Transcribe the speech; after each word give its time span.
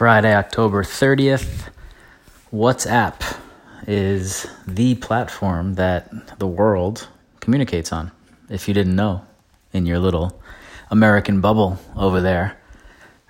Friday, 0.00 0.34
October 0.34 0.82
30th. 0.82 1.68
WhatsApp 2.54 3.36
is 3.86 4.46
the 4.66 4.94
platform 4.94 5.74
that 5.74 6.38
the 6.38 6.46
world 6.46 7.06
communicates 7.40 7.92
on. 7.92 8.10
If 8.48 8.66
you 8.66 8.72
didn't 8.72 8.96
know, 8.96 9.26
in 9.74 9.84
your 9.84 9.98
little 9.98 10.40
American 10.90 11.42
bubble 11.42 11.78
over 11.98 12.22
there. 12.22 12.56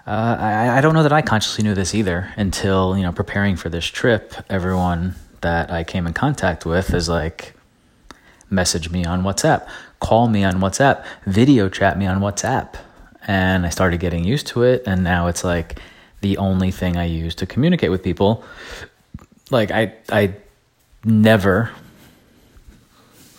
Uh, 0.06 0.36
I, 0.38 0.78
I 0.78 0.80
don't 0.80 0.94
know 0.94 1.02
that 1.02 1.12
I 1.12 1.22
consciously 1.22 1.64
knew 1.64 1.74
this 1.74 1.92
either 1.92 2.32
until, 2.36 2.96
you 2.96 3.02
know, 3.02 3.10
preparing 3.10 3.56
for 3.56 3.68
this 3.68 3.86
trip. 3.86 4.32
Everyone 4.48 5.16
that 5.40 5.72
I 5.72 5.82
came 5.82 6.06
in 6.06 6.12
contact 6.12 6.64
with 6.64 6.94
is 6.94 7.08
like, 7.08 7.54
message 8.48 8.92
me 8.92 9.04
on 9.04 9.24
WhatsApp, 9.24 9.68
call 9.98 10.28
me 10.28 10.44
on 10.44 10.60
WhatsApp, 10.60 11.04
video 11.26 11.68
chat 11.68 11.98
me 11.98 12.06
on 12.06 12.20
WhatsApp. 12.20 12.76
And 13.26 13.66
I 13.66 13.70
started 13.70 13.98
getting 13.98 14.22
used 14.22 14.46
to 14.46 14.62
it. 14.62 14.84
And 14.86 15.02
now 15.02 15.26
it's 15.26 15.42
like 15.42 15.80
the 16.20 16.36
only 16.38 16.70
thing 16.70 16.96
I 16.96 17.04
use 17.04 17.34
to 17.36 17.46
communicate 17.46 17.90
with 17.90 18.02
people. 18.02 18.44
Like, 19.50 19.70
I, 19.70 19.94
I 20.10 20.34
never 21.04 21.70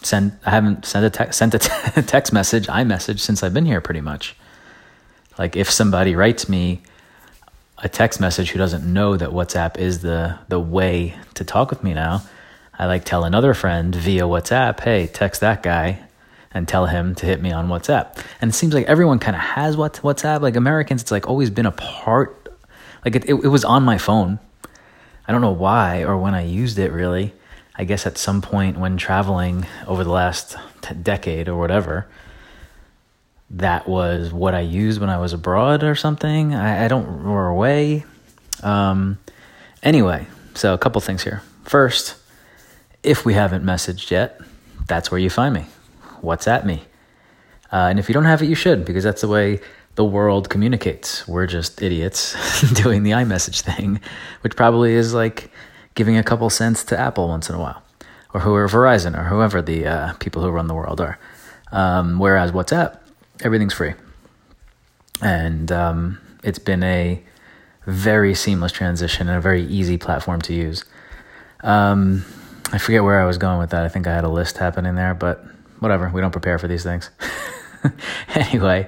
send, 0.02 0.38
I 0.46 0.50
haven't 0.50 0.86
sent 0.86 1.06
a, 1.06 1.10
te- 1.10 1.32
sent 1.32 1.54
a 1.54 1.60
te- 1.60 2.02
text 2.08 2.34
message, 2.34 2.68
i 2.70 2.84
iMessage 2.84 3.20
since 3.20 3.44
I've 3.44 3.54
been 3.54 3.66
here 3.66 3.82
pretty 3.82 4.02
much. 4.02 4.36
Like, 5.38 5.56
if 5.56 5.70
somebody 5.70 6.16
writes 6.16 6.50
me, 6.50 6.82
a 7.84 7.90
text 7.90 8.20
message 8.20 8.52
who 8.52 8.60
doesn't 8.60 8.86
know 8.86 9.18
that 9.18 9.30
WhatsApp 9.30 9.78
is 9.78 10.02
the 10.02 10.38
the 10.50 10.60
way 10.60 11.16
to 11.34 11.44
talk 11.44 11.72
with 11.72 11.84
me 11.84 11.94
now, 11.94 12.22
I 12.78 12.86
like 12.86 13.06
tell 13.06 13.24
another 13.24 13.54
friend 13.54 13.94
via 13.94 14.24
WhatsApp, 14.24 14.80
hey, 14.80 15.08
text 15.08 15.42
that 15.42 15.64
guy 15.64 16.00
and 16.54 16.68
tell 16.68 16.86
him 16.86 17.16
to 17.16 17.26
hit 17.26 17.42
me 17.42 17.52
on 17.52 17.70
WhatsApp. 17.70 18.24
And 18.42 18.52
it 18.52 18.54
seems 18.54 18.74
like 18.74 18.86
everyone 18.88 19.20
kind 19.20 19.36
of 19.36 19.42
has 19.42 19.78
what 19.78 19.94
WhatsApp. 19.94 20.42
Like 20.42 20.56
Americans, 20.56 21.02
it's 21.02 21.12
like 21.12 21.28
always 21.28 21.50
been 21.50 21.66
a 21.66 21.72
part. 21.72 22.41
Like 23.04 23.16
it, 23.16 23.26
it, 23.26 23.34
it 23.34 23.48
was 23.48 23.64
on 23.64 23.84
my 23.84 23.98
phone. 23.98 24.40
I 25.28 25.32
don't 25.32 25.42
know 25.42 25.52
why 25.52 26.04
or 26.04 26.18
when 26.18 26.34
I 26.34 26.44
used 26.44 26.78
it 26.80 26.92
really. 26.92 27.34
I 27.76 27.84
guess 27.84 28.06
at 28.06 28.18
some 28.18 28.42
point 28.42 28.78
when 28.78 28.98
traveling 28.98 29.66
over 29.88 30.04
the 30.04 30.12
last 30.12 30.56
t- 30.82 30.94
decade 30.94 31.48
or 31.48 31.58
whatever, 31.58 32.08
that 33.50 33.88
was 33.88 34.32
what 34.32 34.54
I 34.54 34.62
used 34.62 35.00
when 35.00 35.10
I 35.10 35.18
was 35.18 35.34
abroad 35.34 35.84
or 35.84 35.96
something. 35.96 36.54
I, 36.54 36.86
I 36.86 36.88
don't 36.88 37.26
or 37.26 37.48
away. 37.48 38.06
Um, 38.62 39.20
anyway, 39.82 40.28
so 40.54 40.74
a 40.74 40.78
couple 40.78 41.02
things 41.02 41.24
here. 41.24 41.42
First, 41.64 42.16
if 43.04 43.26
we 43.26 43.34
haven't 43.34 43.64
messaged 43.64 44.12
yet, 44.12 44.40
that's 44.88 45.10
where 45.10 45.20
you 45.20 45.30
find 45.30 45.54
me. 45.54 45.66
WhatsApp 46.22 46.66
me? 46.66 46.84
Uh, 47.72 47.88
and 47.90 48.00
if 48.00 48.10
you 48.10 48.14
don't 48.14 48.26
have 48.26 48.42
it, 48.42 48.48
you 48.48 48.56
should, 48.56 48.86
because 48.86 49.04
that's 49.04 49.22
the 49.22 49.28
way 49.28 49.60
the 49.96 50.06
world 50.06 50.50
communicates. 50.50 51.28
We're 51.28 51.48
just 51.48 51.82
idiots 51.82 52.36
doing 52.74 53.04
the 53.04 53.12
iMessage 53.12 53.62
thing, 53.62 54.00
which 54.42 54.56
probably 54.56 54.94
is 54.94 55.14
like 55.14 55.52
giving 55.96 56.18
a 56.18 56.24
couple 56.24 56.50
cents 56.50 56.84
to 56.86 57.00
Apple 57.00 57.28
once 57.28 57.50
in 57.50 57.56
a 57.56 57.60
while, 57.60 57.84
or 58.34 58.42
whoever 58.42 58.68
Verizon, 58.68 59.18
or 59.18 59.24
whoever 59.24 59.62
the 59.62 59.86
uh, 59.86 60.14
people 60.14 60.42
who 60.42 60.50
run 60.50 60.68
the 60.68 60.74
world 60.74 61.02
are. 61.02 61.20
Um, 61.72 62.20
whereas 62.20 62.52
WhatsApp, 62.52 63.00
everything's 63.42 63.74
free, 63.74 63.94
and 65.22 65.72
um, 65.72 66.20
it's 66.44 66.60
been 66.60 66.84
a 66.84 67.22
very 67.86 68.36
seamless 68.36 68.72
transition 68.72 69.28
and 69.28 69.38
a 69.38 69.42
very 69.42 69.64
easy 69.64 69.98
platform 69.98 70.42
to 70.42 70.54
use. 70.54 70.86
Um, 71.64 72.26
I 72.72 72.78
forget 72.78 73.04
where 73.04 73.22
I 73.22 73.26
was 73.26 73.38
going 73.38 73.60
with 73.60 73.72
that. 73.72 73.84
I 73.84 73.90
think 73.90 74.08
I 74.08 74.14
had 74.14 74.24
a 74.24 74.30
list 74.30 74.58
happening 74.58 74.96
there, 74.96 75.14
but 75.14 75.44
whatever. 75.80 76.10
We 76.10 76.22
don't 76.22 76.32
prepare 76.32 76.58
for 76.58 76.68
these 76.68 76.84
things. 76.84 77.10
anyway, 78.36 78.88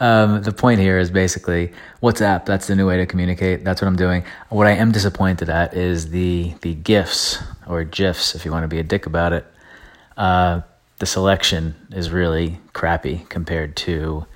um, 0.00 0.42
the 0.42 0.52
point 0.52 0.80
here 0.80 0.98
is 0.98 1.10
basically 1.10 1.72
WhatsApp. 2.02 2.44
That's 2.44 2.66
the 2.66 2.76
new 2.76 2.86
way 2.86 2.96
to 2.96 3.06
communicate. 3.06 3.64
That's 3.64 3.80
what 3.80 3.88
I'm 3.88 3.96
doing. 3.96 4.24
What 4.48 4.66
I 4.66 4.72
am 4.72 4.92
disappointed 4.92 5.48
at 5.48 5.74
is 5.74 6.10
the 6.10 6.54
the 6.62 6.74
gifs 6.74 7.38
or 7.66 7.84
gifs, 7.84 8.34
if 8.34 8.44
you 8.44 8.50
want 8.50 8.64
to 8.64 8.68
be 8.68 8.78
a 8.78 8.82
dick 8.82 9.06
about 9.06 9.32
it. 9.32 9.46
Uh, 10.16 10.62
the 10.98 11.06
selection 11.06 11.74
is 11.90 12.10
really 12.10 12.60
crappy 12.72 13.26
compared 13.28 13.76
to 13.76 14.26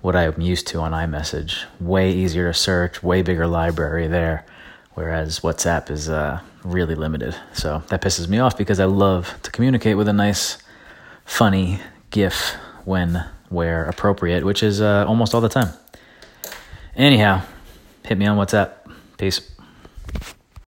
what 0.00 0.16
I'm 0.16 0.40
used 0.40 0.66
to 0.68 0.80
on 0.80 0.92
iMessage. 0.92 1.64
Way 1.78 2.12
easier 2.12 2.50
to 2.50 2.58
search, 2.58 3.02
way 3.02 3.22
bigger 3.22 3.46
library 3.46 4.06
there, 4.06 4.46
whereas 4.94 5.40
WhatsApp 5.40 5.90
is 5.90 6.08
uh, 6.08 6.40
really 6.64 6.94
limited. 6.94 7.36
So 7.52 7.82
that 7.88 8.00
pisses 8.00 8.28
me 8.28 8.38
off 8.38 8.56
because 8.56 8.80
I 8.80 8.86
love 8.86 9.38
to 9.42 9.50
communicate 9.50 9.96
with 9.96 10.08
a 10.08 10.12
nice, 10.12 10.58
funny 11.24 11.80
GIF 12.10 12.56
when, 12.84 13.24
where 13.50 13.84
appropriate, 13.84 14.44
which 14.44 14.62
is 14.62 14.80
uh, 14.80 15.04
almost 15.06 15.34
all 15.34 15.42
the 15.42 15.48
time. 15.48 15.74
Anyhow, 16.96 17.42
hit 18.04 18.16
me 18.16 18.26
on 18.26 18.38
WhatsApp. 18.38 18.70
Peace. 19.18 19.42